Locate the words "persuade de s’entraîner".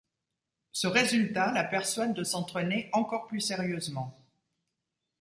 1.63-2.89